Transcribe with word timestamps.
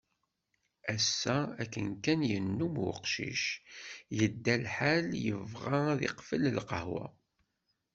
Ass-a 0.93 1.37
akken 1.61 1.89
kan 2.03 2.21
yennum 2.29 2.75
uqcic, 2.89 3.43
yedda 4.17 4.55
lḥal 4.65 5.07
yebɣa 5.25 5.79
ad 5.93 5.99
iqfel 6.07 6.43
lqahwa. 6.57 7.05